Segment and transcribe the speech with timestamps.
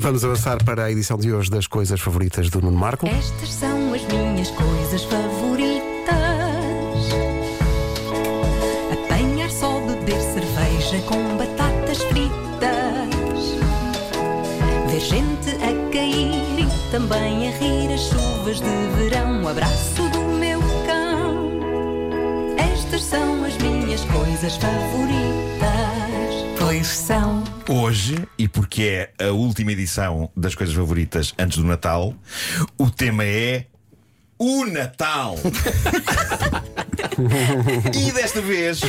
[0.00, 3.06] Vamos avançar para a edição de hoje das coisas favoritas do Nuno Marco.
[3.06, 5.84] Estas são as minhas coisas favoritas:
[8.90, 12.30] apanhar só, beber cerveja com batatas fritas,
[14.90, 19.44] ver gente a cair e também a rir as chuvas de verão.
[19.44, 22.56] O abraço do meu cão.
[22.56, 25.10] Estas são as minhas coisas favoritas.
[26.58, 27.29] Pois são.
[27.74, 32.12] Hoje, e porque é a última edição das coisas favoritas antes do Natal,
[32.76, 33.66] o tema é
[34.36, 35.36] o Natal.
[37.94, 38.80] e desta vez,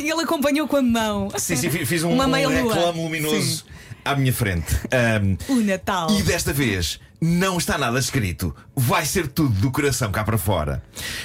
[0.00, 1.28] E ele acompanhou com a mão.
[1.36, 3.66] sim, sim, fi- fiz um, Uma um reclame luminoso
[4.02, 4.74] à minha frente.
[4.90, 6.10] Ahm, O Natal.
[6.12, 8.56] e desta vez não está nada escrito.
[8.74, 10.82] Vai ser tudo do coração cá para fora.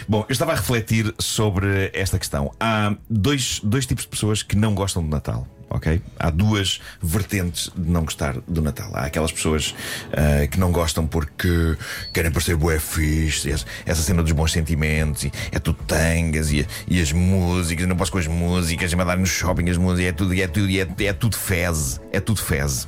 [0.09, 2.51] Bom, eu estava a refletir sobre esta questão.
[2.59, 5.48] Há dois, dois tipos de pessoas que não gostam do Natal.
[5.70, 6.02] Ok?
[6.17, 8.89] Há duas vertentes de não gostar do Natal.
[8.94, 9.76] Há aquelas pessoas
[10.13, 11.76] ah, que não gostam porque
[12.13, 17.01] querem parecer bué fixe, essa- cena dos bons sentimentos, e é tudo tangas e, e
[17.01, 20.34] as músicas, eu não posso com as músicas, mandar no shopping as músicas, é tudo,
[20.34, 22.88] é tudo, é, é tudo feze, é tudo feze.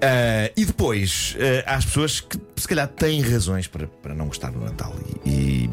[0.00, 4.26] Ah, e depois ah, há as pessoas que se calhar têm razões para, para não
[4.26, 4.94] gostar do Natal
[5.24, 5.70] e, e-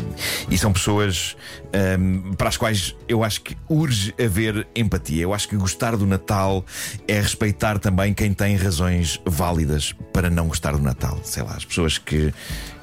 [0.50, 1.36] e são pessoas
[1.74, 5.22] ahm, para as quais eu acho que urge haver empatia.
[5.24, 6.66] Eu acho que gostar do Natal
[7.08, 11.20] é respeitar também quem tem razões válidas para não gostar do Natal.
[11.24, 12.34] Sei lá, as pessoas que,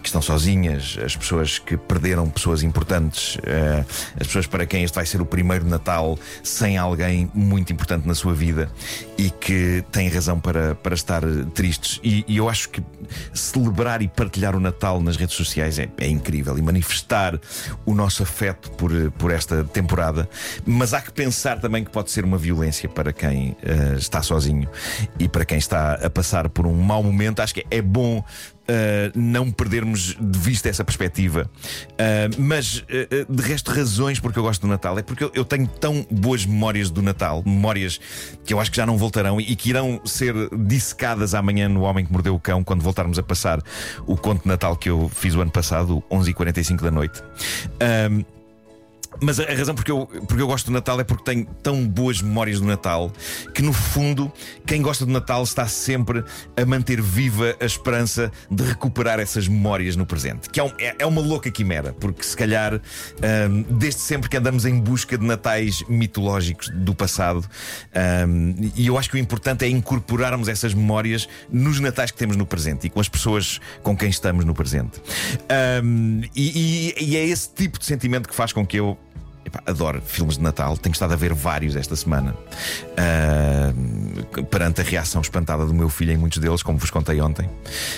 [0.05, 3.85] que estão sozinhas, as pessoas que perderam pessoas importantes, ah,
[4.21, 8.15] as pessoas para quem este vai ser o primeiro Natal sem alguém muito importante na
[8.15, 8.71] sua vida
[9.17, 11.23] e que têm razão para, para estar
[11.55, 12.01] tristes.
[12.05, 12.83] E, e eu acho que
[13.33, 17.41] celebrar e partilhar o Natal nas redes sociais é, é incrível e manifestar
[17.87, 20.29] o nosso afeto por, por esta temporada.
[20.67, 24.69] Mas há que pensar também que pode ser uma violência para quem eh, está sozinho
[25.19, 27.41] e para quem está a passar por um mau momento.
[27.41, 28.23] Acho que é bom.
[28.65, 31.51] Uh, não perdermos de vista essa perspectiva.
[31.91, 35.45] Uh, mas, uh, de resto, razões porque eu gosto do Natal é porque eu, eu
[35.45, 38.01] tenho tão boas memórias do Natal, memórias
[38.45, 42.07] que eu acho que já não voltarão e que irão ser dissecadas amanhã no Homem
[42.07, 43.61] que Mordeu o Cão, quando voltarmos a passar
[44.07, 47.23] o conto de Natal que eu fiz o ano passado, 11h45 da noite.
[49.21, 52.21] Mas a razão porque eu, porque eu gosto do Natal é porque tenho tão boas
[52.21, 53.13] memórias do Natal
[53.55, 54.33] que, no fundo,
[54.67, 56.25] quem gosta do Natal está sempre
[56.57, 60.49] a manter viva a esperança de recuperar essas memórias no presente.
[60.51, 64.37] Que é, um- é- é uma louca quimera, porque se calhar, hum, desde sempre que
[64.37, 67.45] andamos em busca de natais mitológicos do passado,
[68.29, 72.37] hum, e eu acho que o importante é incorporarmos essas memórias nos natais que temos
[72.37, 75.01] no presente e com as pessoas com quem estamos no presente.
[75.83, 78.99] Hum, e, e- e é esse tipo de sentimento que faz com que eu
[79.55, 82.35] Epá, adoro filmes de Natal, tenho estado a ver vários esta semana.
[82.97, 83.73] Ah,
[84.51, 87.49] perante a reação espantada do meu filho em muitos deles, como vos contei ontem,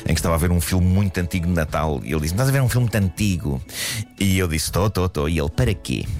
[0.05, 2.01] em que estava a ver um filme muito antigo de Natal.
[2.05, 3.61] E ele disse: Estás a ver um filme muito antigo?
[4.19, 5.29] E eu disse: Estou, estou, estou.
[5.29, 6.05] E ele: Para quê?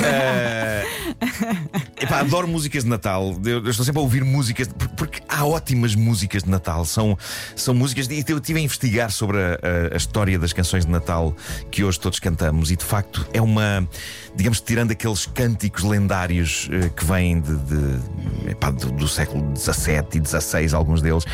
[0.00, 0.84] Ah,
[2.00, 3.36] epá, adoro músicas de Natal.
[3.44, 6.84] Eu, estou sempre a ouvir músicas, porque há ótimas músicas de Natal.
[6.84, 7.16] São,
[7.56, 8.06] são músicas.
[8.08, 9.58] E eu estive a investigar sobre a,
[9.90, 11.34] a- a história das canções de Natal
[11.70, 12.70] que hoje todos cantamos.
[12.70, 13.86] E de facto é uma.
[14.34, 20.04] Digamos, tirando aqueles cânticos lendários eh, que vêm de, de- epá, do, do século XVII
[20.22, 21.24] e XVI, alguns deles.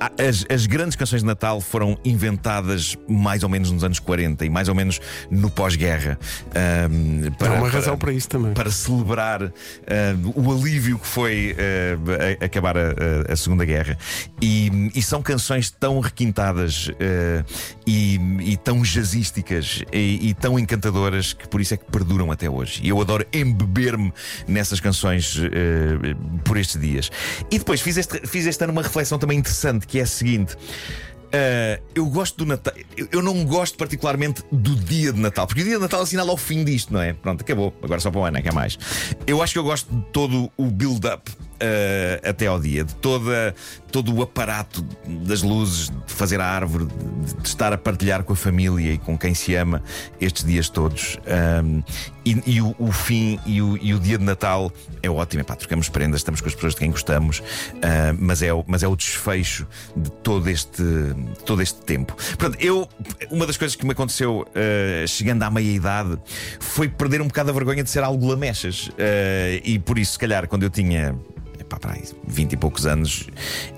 [0.00, 4.44] A- As, as grandes canções de Natal foram inventadas mais ou menos nos anos 40
[4.44, 5.00] e mais ou menos
[5.30, 6.18] no pós-guerra.
[6.50, 6.88] Há
[7.38, 8.52] para- uma para- razão para isso também.
[8.52, 9.50] para celebrar ah,
[10.34, 12.80] o alívio que foi ah, a- acabar a,
[13.30, 13.96] a- Segunda Guerra.
[14.42, 17.44] E, e são canções tão requintadas ah,
[17.86, 22.48] e, e tão jazzísticas e, e tão encantadoras que por isso é que perduram até
[22.48, 22.80] hoje.
[22.82, 24.12] E eu adoro embeber-me
[24.46, 27.10] nessas canções ah, por estes dias.
[27.50, 30.54] E depois fiz este, fiz este ano uma reflexão também interessante que é a seguinte.
[30.54, 32.72] Uh, eu gosto do Natal.
[33.12, 36.36] Eu, não gosto particularmente do dia de Natal, porque o dia de Natal assinala o
[36.36, 37.12] fim disto, não é?
[37.12, 37.74] Pronto, acabou.
[37.82, 38.78] Agora só para o ano, é que é mais.
[39.26, 41.30] Eu acho que eu gosto de todo o build-up
[41.60, 43.54] uh, até ao dia, de toda,
[43.90, 48.32] todo o aparato das luzes, de fazer a árvore, de, de estar a partilhar com
[48.32, 49.82] a família e com quem se ama
[50.20, 51.18] estes dias todos.
[51.62, 51.82] Um,
[52.24, 54.72] e e o, o fim e o, e o dia de Natal
[55.02, 55.40] é ótimo.
[55.42, 57.42] Epá, trocamos prendas, estamos com as pessoas de quem gostamos, uh,
[58.18, 59.66] mas, é, mas é o desfecho
[59.96, 62.16] de todo este, de todo este tempo.
[62.58, 62.88] Eu,
[63.30, 66.18] uma das coisas que me aconteceu uh, chegando à meia-idade
[66.58, 68.88] foi perder um bocado a vergonha de ser algo lamechas.
[68.88, 71.14] Uh, e por isso, se calhar, quando eu tinha.
[71.78, 73.28] Para aí, 20 e poucos anos,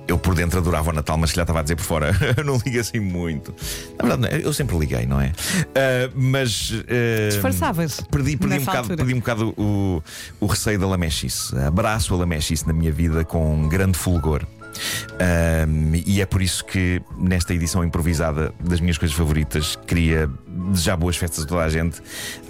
[0.08, 2.44] eu por dentro adorava o Natal, mas se calhar estava a dizer por fora, eu
[2.44, 3.54] não ligo assim muito.
[4.00, 5.28] Na verdade, é, eu sempre liguei, não é?
[5.28, 6.70] Uh, mas.
[6.70, 10.02] uh, Disfarçavas Perdi, perdi, um bocado, perdi um bocado o,
[10.40, 11.56] o receio da lamechice.
[11.58, 14.44] Abraço a lamechice na minha vida com grande fulgor.
[15.12, 20.29] Um, e é por isso que nesta edição improvisada das minhas coisas favoritas queria
[20.70, 22.03] desejar boas festas a toda a gente.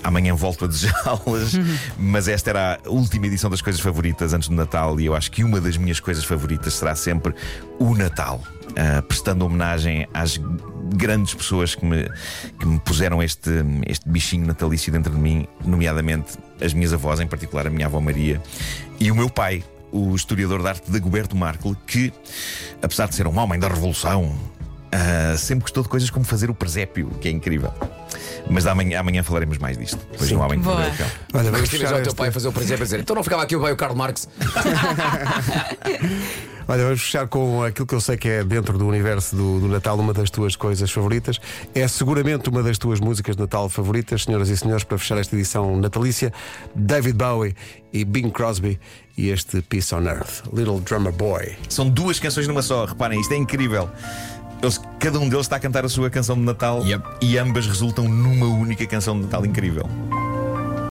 [0.02, 1.52] Amanhã volto a desejá-las,
[1.98, 5.30] mas esta era a última edição das coisas favoritas antes do Natal e eu acho
[5.30, 7.34] que uma das minhas coisas favoritas será sempre
[7.78, 8.40] o Natal.
[8.72, 10.40] Uh, prestando homenagem às
[10.94, 12.08] grandes pessoas que me,
[12.58, 13.50] que me puseram este,
[13.86, 18.00] este bichinho natalício dentro de mim, nomeadamente as minhas avós, em particular a minha avó
[18.00, 18.40] Maria,
[18.98, 22.12] e o meu pai, o historiador de arte Dagoberto Marco, que,
[22.82, 26.54] apesar de ser um homem da Revolução, uh, sempre gostou de coisas como fazer o
[26.54, 27.72] presépio, que é incrível.
[28.50, 29.98] Mas amanhã, amanhã falaremos mais disto.
[30.10, 30.36] Depois Sim.
[30.36, 30.76] um homem que Boa.
[30.76, 31.06] perdeu o cão.
[31.34, 33.54] Olha, vamos o teu pai a fazer o presépio a dizer então não ficava aqui
[33.54, 34.28] o bem o Karl Marx.
[36.68, 39.68] olha, vamos fechar com aquilo que eu sei que é dentro do universo do, do
[39.68, 41.40] Natal uma das tuas coisas favoritas.
[41.74, 45.34] É seguramente uma das tuas músicas de Natal favoritas, senhoras e senhores, para fechar esta
[45.36, 46.32] edição natalícia.
[46.74, 47.54] David Bowie
[47.92, 48.78] e Bing Crosby
[49.16, 50.42] e este Peace on Earth.
[50.52, 51.52] Little Drummer Boy.
[51.68, 53.88] São duas canções numa só, reparem, isto é incrível.
[54.62, 57.04] Eles- cada um deles está a cantar a sua canção de Natal Yep.
[57.20, 59.88] e ambas resultam numa única canção de Natal incrível.